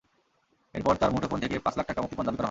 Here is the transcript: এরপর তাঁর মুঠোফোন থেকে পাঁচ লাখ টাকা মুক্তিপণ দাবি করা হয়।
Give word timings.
এরপর 0.73 0.93
তাঁর 0.95 1.11
মুঠোফোন 1.11 1.39
থেকে 1.39 1.55
পাঁচ 1.59 1.73
লাখ 1.77 1.85
টাকা 1.87 1.99
মুক্তিপণ 2.01 2.23
দাবি 2.23 2.25
করা 2.25 2.29
হয়। 2.29 2.39